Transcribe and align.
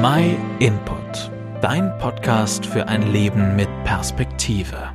My 0.00 0.36
Input, 0.60 1.32
dein 1.60 1.98
Podcast 1.98 2.64
für 2.64 2.86
ein 2.86 3.10
Leben 3.10 3.56
mit 3.56 3.68
Perspektive. 3.82 4.92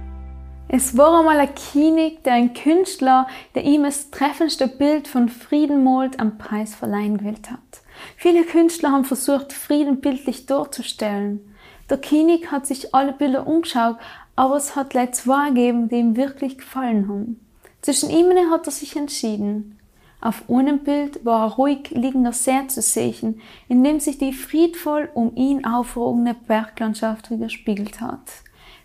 Es 0.69 0.95
war 0.95 1.19
einmal 1.19 1.41
ein 1.41 1.53
König, 1.73 2.23
der 2.23 2.36
ein 2.36 2.54
Künstler, 2.54 3.28
der 3.54 3.66
ihm 3.66 3.84
das 3.84 4.12
treffendste 4.12 4.70
Bild 4.70 5.10
von 5.10 5.28
Frieden 5.28 5.84
malt, 5.84 6.21
am 6.21 6.38
Preis 6.38 6.74
verleihen 6.74 7.18
gewählt 7.18 7.52
hat. 7.52 7.81
Viele 8.16 8.46
Künstler 8.46 8.94
haben 8.94 9.04
versucht, 9.04 9.52
Frieden 9.52 9.99
bildlich 9.99 10.46
darzustellen. 10.46 11.54
Der 11.90 11.97
König 11.97 12.54
hat 12.54 12.65
sich 12.65 12.96
alle 12.96 13.12
Bilder 13.12 13.46
umgeschaut, 13.46 13.97
aber 14.38 14.56
es 14.56 14.78
hat 14.78 14.94
leider 14.94 15.12
zwei 15.12 15.49
gegeben, 15.49 15.90
die 15.90 15.96
ihm 15.97 16.16
wirklich 16.16 16.59
gefallen 16.59 17.09
haben. 17.09 17.45
Zwischen 17.81 18.09
ihnen 18.09 18.52
hat 18.52 18.67
er 18.67 18.72
sich 18.72 18.95
entschieden. 18.95 19.77
Auf 20.23 20.49
einem 20.49 20.85
Bild 20.85 21.26
war 21.26 21.44
ein 21.44 21.52
ruhig 21.52 21.90
liegender 21.90 22.31
See 22.31 22.66
zu 22.67 22.81
sehen, 22.81 23.41
in 23.67 23.84
dem 23.84 23.99
sich 23.99 24.20
die 24.20 24.31
friedvoll 24.31 25.09
um 25.13 25.35
ihn 25.35 25.66
aufrogende 25.66 26.34
Berglandschaft 26.34 27.30
widerspiegelt 27.30 27.99
hat. 27.99 28.32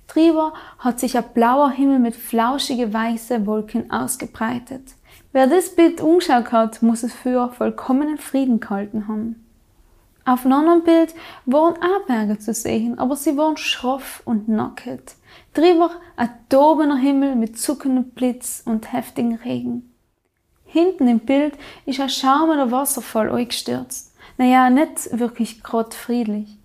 Drüber 0.09 0.53
hat 0.81 0.99
sich 0.99 1.17
ein 1.17 1.33
blauer 1.35 1.71
Himmel 1.71 2.01
mit 2.01 2.17
flauschige 2.17 2.93
weiße 2.93 3.47
Wolken 3.47 3.89
ausgebreitet. 3.89 4.83
Wer 5.31 5.47
das 5.47 5.77
Bild 5.77 6.01
umgeschaut 6.01 6.51
hat, 6.51 6.83
muss 6.83 7.05
es 7.05 7.15
für 7.15 7.51
vollkommenen 7.51 8.19
Frieden 8.19 8.59
gehalten 8.59 9.07
haben. 9.07 9.47
Auf 10.25 10.45
einem 10.45 10.55
anderen 10.55 10.83
Bild 10.83 11.15
waren 11.47 11.77
auch 11.77 12.05
Berge 12.09 12.41
zu 12.41 12.53
sehen, 12.53 12.99
aber 12.99 13.15
sie 13.15 13.37
waren 13.37 13.57
schroff 13.57 14.23
und 14.25 14.49
nackt. 14.49 15.15
Drüber 15.55 15.93
ein 16.17 16.31
tobender 16.49 16.97
Himmel 16.97 17.37
mit 17.37 17.61
zuckendem 17.61 18.11
Blitz 18.11 18.61
und 18.67 18.93
heftigen 18.93 19.37
Regen. 19.37 19.95
Hinten 20.71 21.09
im 21.09 21.21
Bild 21.21 21.55
ist 21.87 21.99
ein 21.99 22.11
schaumender 22.11 22.71
Wasserfall 22.71 23.31
eingestürzt. 23.31 24.15
Naja, 24.37 24.69
nicht 24.69 25.19
wirklich 25.19 25.63
grad 25.63 25.95
friedlich. 25.95 26.59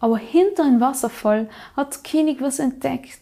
Aber 0.00 0.18
hinter 0.18 0.64
dem 0.64 0.80
Wasserfall 0.80 1.48
hat 1.76 1.94
der 1.94 2.02
König 2.02 2.42
was 2.42 2.58
entdeckt. 2.58 3.20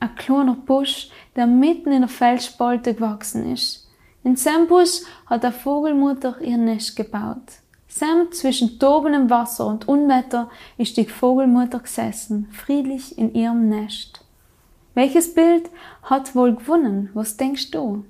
Ein 0.00 0.14
kleiner 0.14 0.54
Busch, 0.54 1.10
der 1.36 1.46
mitten 1.46 1.92
in 1.92 2.00
der 2.00 2.08
Felsspalte 2.08 2.94
gewachsen 2.94 3.52
ist. 3.52 3.86
In 4.24 4.34
seinem 4.34 4.66
Busch 4.66 5.02
hat 5.26 5.42
der 5.42 5.52
Vogelmutter 5.52 6.40
ihr 6.40 6.56
Nest 6.56 6.96
gebaut. 6.96 7.60
Sam 7.86 8.32
zwischen 8.32 8.78
tobendem 8.78 9.28
Wasser 9.28 9.66
und 9.66 9.88
Unwetter 9.88 10.48
ist 10.78 10.96
die 10.96 11.04
Vogelmutter 11.04 11.80
gesessen, 11.80 12.48
friedlich 12.50 13.18
in 13.18 13.34
ihrem 13.34 13.68
Nest. 13.68 14.24
Welches 14.94 15.34
Bild 15.34 15.68
hat 16.02 16.34
wohl 16.34 16.54
gewonnen? 16.54 17.10
Was 17.12 17.36
denkst 17.36 17.70
du? 17.72 18.06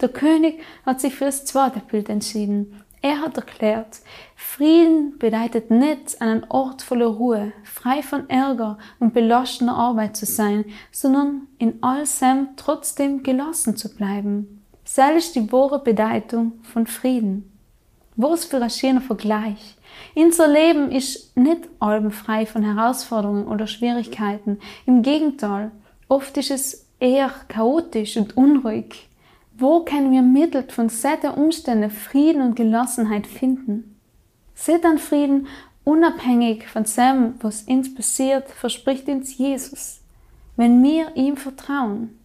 Der 0.00 0.08
König 0.08 0.60
hat 0.86 1.00
sich 1.00 1.14
für 1.14 1.24
das 1.24 1.44
zweite 1.44 1.80
Bild 1.80 2.08
entschieden. 2.08 2.82
Er 3.00 3.20
hat 3.20 3.36
erklärt, 3.36 4.00
Frieden 4.34 5.18
bedeutet 5.18 5.70
nicht, 5.70 6.20
einen 6.20 6.44
Ort 6.48 6.82
voller 6.82 7.06
Ruhe, 7.06 7.52
frei 7.64 8.02
von 8.02 8.28
Ärger 8.28 8.78
und 8.98 9.14
belastener 9.14 9.76
Arbeit 9.76 10.16
zu 10.16 10.26
sein, 10.26 10.64
sondern 10.90 11.48
in 11.58 11.82
allem 11.82 12.48
trotzdem 12.56 13.22
gelassen 13.22 13.76
zu 13.76 13.94
bleiben. 13.94 14.64
Sei 14.84 15.14
ist 15.16 15.36
die 15.36 15.52
wahre 15.52 15.80
Bedeutung 15.80 16.52
von 16.62 16.86
Frieden. 16.86 17.52
Was 18.16 18.46
für 18.46 18.60
ein 18.60 18.70
schöner 18.70 19.00
Vergleich. 19.00 19.76
Unser 20.14 20.48
Leben 20.48 20.90
ist 20.90 21.36
nicht 21.36 21.68
allem 21.78 22.10
frei 22.10 22.46
von 22.46 22.62
Herausforderungen 22.64 23.46
oder 23.46 23.68
Schwierigkeiten. 23.68 24.58
Im 24.86 25.02
Gegenteil, 25.02 25.70
oft 26.08 26.36
ist 26.36 26.50
es 26.50 26.88
eher 26.98 27.30
chaotisch 27.48 28.16
und 28.16 28.36
unruhig. 28.36 29.07
Wo 29.60 29.80
können 29.80 30.12
wir 30.12 30.22
mittels 30.22 30.72
von 30.72 30.88
solchen 30.88 31.32
Umständen 31.32 31.90
Frieden 31.90 32.42
und 32.42 32.54
Gelassenheit 32.54 33.26
finden? 33.26 33.98
An 34.84 34.98
Frieden 34.98 35.48
unabhängig 35.82 36.68
von 36.68 36.84
dem, 36.84 37.34
was 37.40 37.62
uns 37.62 37.92
passiert, 37.92 38.48
verspricht 38.50 39.08
uns 39.08 39.36
Jesus, 39.36 40.00
wenn 40.54 40.80
wir 40.84 41.16
ihm 41.16 41.36
vertrauen. 41.36 42.16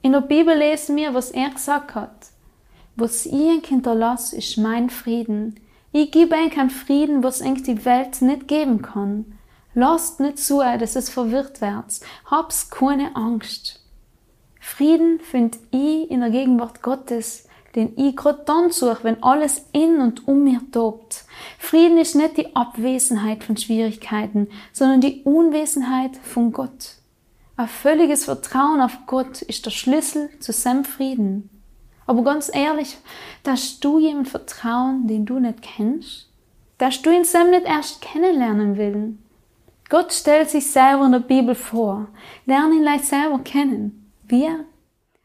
In 0.00 0.12
der 0.12 0.22
Bibel 0.22 0.56
lesen 0.56 0.96
wir, 0.96 1.12
was 1.12 1.30
er 1.30 1.50
gesagt 1.50 1.94
hat. 1.94 2.28
Was 2.96 3.26
ich 3.26 3.66
hinterlasse, 3.66 4.38
ist 4.38 4.56
mein 4.56 4.88
Frieden. 4.88 5.60
Ich 5.92 6.10
gebe 6.10 6.36
euch 6.36 6.52
keinen 6.52 6.70
Frieden, 6.70 7.22
was 7.22 7.42
euch 7.42 7.64
die 7.64 7.84
Welt 7.84 8.22
nicht 8.22 8.48
geben 8.48 8.80
kann. 8.80 9.38
Lasst 9.74 10.20
nicht 10.20 10.38
zu, 10.38 10.60
dass 10.60 10.96
es 10.96 11.10
verwirrt 11.10 11.60
wird. 11.60 12.00
Hab's 12.24 12.70
keine 12.70 13.14
Angst. 13.14 13.82
Frieden 14.68 15.18
finde 15.18 15.58
ich 15.72 16.08
in 16.10 16.20
der 16.20 16.30
Gegenwart 16.30 16.82
Gottes, 16.82 17.48
den 17.74 17.94
ich 17.96 18.14
gerade 18.14 18.42
dann 18.44 18.70
suche, 18.70 19.02
wenn 19.02 19.22
alles 19.22 19.64
in 19.72 19.98
und 19.98 20.28
um 20.28 20.44
mir 20.44 20.60
tobt. 20.70 21.24
Frieden 21.58 21.98
ist 21.98 22.14
nicht 22.14 22.36
die 22.36 22.54
Abwesenheit 22.54 23.42
von 23.42 23.56
Schwierigkeiten, 23.56 24.48
sondern 24.72 25.00
die 25.00 25.22
Unwesenheit 25.24 26.16
von 26.18 26.52
Gott. 26.52 26.96
Ein 27.56 27.66
völliges 27.66 28.26
Vertrauen 28.26 28.80
auf 28.80 28.98
Gott 29.06 29.42
ist 29.42 29.66
der 29.66 29.70
Schlüssel 29.70 30.30
zu 30.38 30.52
seinem 30.52 30.84
Frieden. 30.84 31.50
Aber 32.06 32.22
ganz 32.22 32.48
ehrlich, 32.54 32.98
dass 33.42 33.80
du 33.80 33.98
jemand 33.98 34.28
vertrauen, 34.28 35.08
den 35.08 35.24
du 35.24 35.40
nicht 35.40 35.62
kennst? 35.62 36.28
Dass 36.76 37.02
du 37.02 37.10
ihn 37.10 37.24
Sam 37.24 37.50
nicht 37.50 37.66
erst 37.66 38.00
kennenlernen 38.00 38.76
willst? 38.76 39.18
Gott 39.88 40.12
stellt 40.12 40.50
sich 40.50 40.70
selber 40.70 41.06
in 41.06 41.12
der 41.12 41.20
Bibel 41.20 41.54
vor. 41.54 42.08
Lerne 42.44 42.74
ihn 42.74 42.84
leicht 42.84 43.06
selber 43.06 43.38
kennen. 43.40 43.97
Wir? 44.28 44.64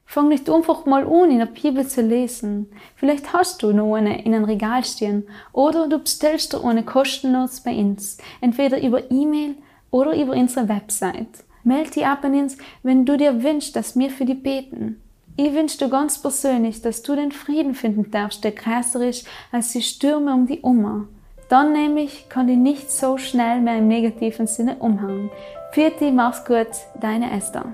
Fang 0.06 0.28
nicht 0.28 0.50
einfach 0.50 0.86
mal 0.86 1.06
an, 1.06 1.32
in 1.32 1.40
der 1.40 1.48
Bibel 1.48 1.88
zu 1.88 2.02
lesen. 2.02 2.70
Vielleicht 2.96 3.34
hast 3.34 3.64
du 3.64 3.74
noch 3.74 3.96
eine 3.96 4.24
in 4.24 4.34
einem 4.34 4.46
Regal 4.46 4.84
stehen 4.84 5.28
oder 5.52 5.88
du 5.88 6.00
bestellst 6.00 6.54
dir 6.54 6.64
eine 6.64 6.84
kostenlos 6.84 7.62
bei 7.62 7.76
uns, 7.76 8.18
entweder 8.42 8.82
über 8.82 9.12
E-Mail 9.12 9.56
oder 9.92 10.16
über 10.16 10.34
unsere 10.34 10.70
Website. 10.70 11.44
Melde 11.64 11.92
dich 11.92 12.06
ab 12.06 12.24
an 12.24 12.36
uns, 12.36 12.58
wenn 12.84 13.06
du 13.06 13.18
dir 13.18 13.44
wünschst, 13.44 13.76
dass 13.76 13.98
wir 13.98 14.10
für 14.10 14.26
dich 14.26 14.44
beten. 14.44 15.02
Ich 15.36 15.54
wünsche 15.54 15.80
dir 15.80 15.90
ganz 15.90 16.22
persönlich, 16.22 16.82
dass 16.82 17.02
du 17.02 17.16
den 17.16 17.32
Frieden 17.32 17.74
finden 17.74 18.12
darfst, 18.12 18.44
der 18.44 18.52
größer 18.52 19.08
ist 19.08 19.28
als 19.52 19.72
die 19.72 19.82
Stürme 19.82 20.34
um 20.34 20.46
die 20.46 20.60
Oma. 20.62 21.08
Dann 21.50 21.74
nämlich 21.74 22.30
kann 22.30 22.48
die 22.48 22.56
nicht 22.56 22.92
so 22.92 23.18
schnell 23.18 23.62
mehr 23.62 23.80
im 23.80 23.88
negativen 23.88 24.48
Sinne 24.48 24.76
umhauen. 24.78 25.30
Für 25.72 25.90
dich, 25.90 26.14
mach's 26.14 26.46
gut, 26.46 26.68
deine 27.02 27.36
Esther. 27.36 27.74